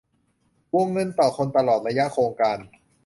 [0.75, 2.57] วงเงินต่อคนตลอดระยะโครงการ